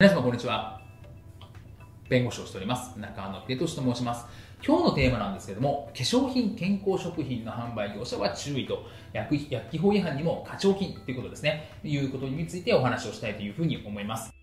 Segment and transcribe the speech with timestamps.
[0.00, 0.80] 皆様こんにちは。
[2.08, 2.96] 弁護士をしております。
[3.00, 4.26] 中野秀俊と申します。
[4.64, 14.37] 今日のテーマなんですけども、化粧品、健康食品の販売業者は注意と、薬薬機法違反にも課徴金ということですね、いうことについてお話をしたいというふうに思います。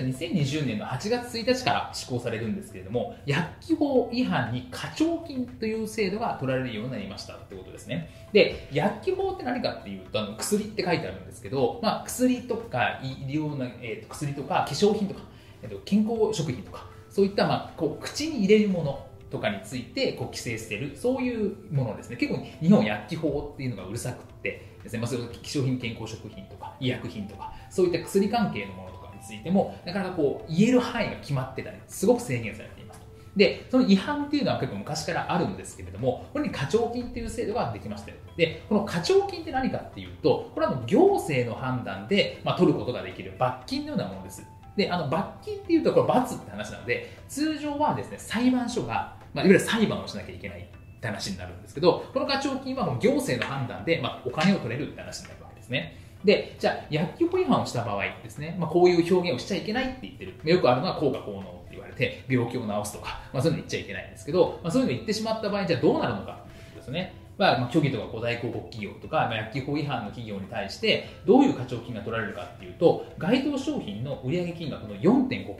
[0.00, 8.10] 2020年の8月1日から施行されるんですけれども、薬機法違反に課徴金という制度が取られるようになりましたってことですね。
[8.32, 15.20] で、薬機法って何かっていうと、あの薬って書いてあるんですけど、まあ、薬とか医療の、えー、と薬とか化粧品とか、
[15.62, 22.16] えー、と健康食品とか、そういった、まあ、こう口に入れるものとかについてこう規制してる、そういうものですね。
[22.16, 33.00] 結構日本薬機法っていうのがうるさくってですね、まあ、それ化粧品、健康食品とか医薬品とか、そういった薬関係のものとかついても、なかなかこう、言える範囲が決まってたり、すごく制限されています。
[33.36, 38.16] で、その違反っていうのは結構昔からあるんですけれども、これに課徴金っていう制度ができましたよ。
[38.36, 44.46] で、この課徴金って何かっていうと、これは行政の判断で、まあ、取ることができる罰金のようなものです。
[44.76, 56.03] で、あの罰金っていうと、これ罰って話なので、通常はですね、裁判所が、まあ、いわゆる裁判をしなきゃいけないって話になるんですけど、この課徴金はもう行政の判断で、まあ、お金を取れるって話になるわけですね。
[56.24, 60.34] で、じゃあ、薬機法違反をした場合ですね、まあ、こういう表現をしちゃいけないって言ってる。
[60.44, 66.44] よくあるのは効果効能って言われて、病気を治すとか、まあ、そういうの言っちゃいけないんですけど、まあ、そういうの言ってしまった場合、じゃあどうなるのか
[66.74, 67.14] ですね。
[67.36, 75.56] まあ、虚偽とか古代広告企業とか、まあ、薬機法違反の企業に対して、どういう課徴金が取られるかっていうと、該当商品の売上金額の4.5%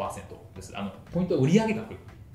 [0.54, 0.72] です。
[0.76, 1.94] あのポイントは売上額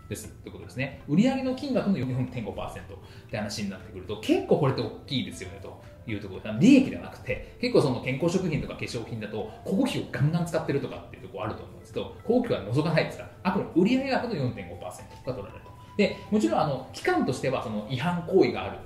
[0.09, 1.01] ですってことですね。
[1.07, 2.81] 売上の金額の4.5%っ
[3.29, 15.69] て話になってくると、結構これって大きいですよねというところで、利益ではなくて、結構その健康食品とか化粧品だと、広告費をガンガン使ってるとかっていうところあると思うんですけど、広告費は除かないですから、あくまで売上額の4.5%が取られると。
[15.97, 18.77] で、もちろんあの期間としてはその違反行為がある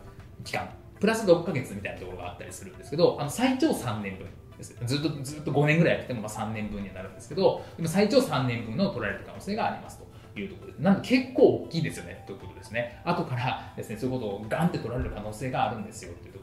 [0.44, 4.75] 期間、プラス6ヶ月みたいなところがあったりするんですけど、あの最長3年分です。
[4.85, 10.13] ずっとずっと5年ぐらいやってもまあ3年分にはなるんですけど、でも最長3年分の取られる可能性がありますと。
[10.39, 10.81] いうところです。
[10.81, 13.00] なんで結構大きいですよねということですね。
[13.05, 16.42] 後からですね、そういうことをガンって取られる可能性があるんですよというとこ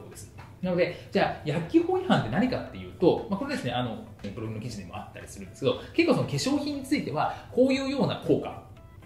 [0.61, 4.05] なので、じゃあ、薬機法違反って何かっていうと、まあ、これですね、あの、
[4.35, 8.63] ブログの記事でもあったりするんですけど、結構その化粧品については、こういうような効果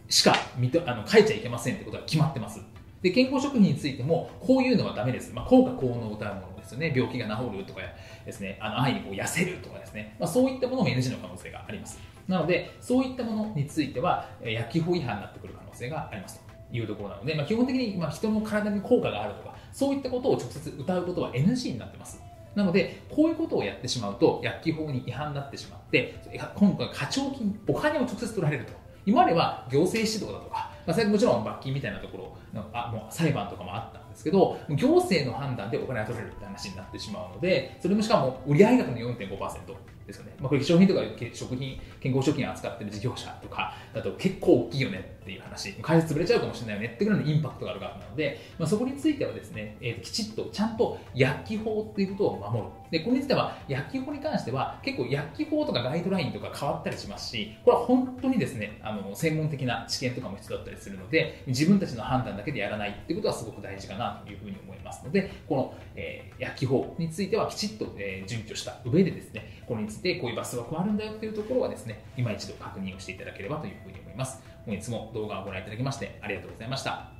[0.10, 2.62] しかあの書いちゃいけませんってことが決まってます。
[3.02, 5.32] で、健康食品についても、こういうのはダメです。
[5.34, 6.92] まあ、効果効能を謳うものですよね。
[6.96, 7.82] 病気が治るとか
[8.26, 12.00] ですね、あの、安易にこう痩せるとかですね、まあ、そういったものも NG の可能性があります。
[12.28, 22.22] なので、そういったものについては、薬機法違反になってくる可能性がありますいうところなので、まあ、基本的にまあ人の体に効果があるとか、そういったことを直接歌うことは NG になってます。
[22.56, 26.16] なので、こういうことをやってしまうと、薬機法に違反になってしまって、
[26.56, 28.72] 今回、課徴金、お金を直接取られると。
[29.06, 32.38] 今までは行政指導だとか、まあ、もちろん罰金みたいなところ
[32.74, 39.76] あもう裁判とかもあったですけど行政の判断でお金が取れるって話になってしまうのでそれもしかも売上額の4.5%
[40.08, 41.02] ですよね、まあ、これ化粧品とか
[41.34, 45.74] 食品健康食品を扱ってる事業者とかだと結構大きいよねっていう話。
[45.82, 52.70] 会社潰れちゃうかもしれないよねってぐらいのインパクトがある額なので、まあ、そこについてはですね、えー、きちっとちゃんと薬機法っていうことを守る。
[52.92, 74.42] でこれについては薬機法に関しては結構薬機法とかガイドラインとか変わったりしますしこれは本当にですねあの専門的な知見とかも必要だったりするので自分たちの判断だけでやらないっていうことはすごく大事かなというふうに思いますのでこの、えー、焼き法についてはきちっと、えー、準拠した上でですねこれについてこういう罰則が加わるんだよというところはですね今一度確認をしていただければというふうに思います。
[74.66, 77.15] 本日も動画をご覧いただきましてありがとうございました。